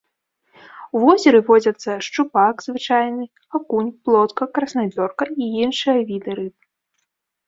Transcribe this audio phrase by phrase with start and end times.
[0.99, 3.23] У возеры водзяцца шчупак звычайны,
[3.59, 6.57] акунь, плотка, краснапёрка і іншыя віды рыб.